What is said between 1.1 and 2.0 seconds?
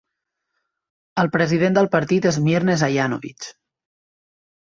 El president del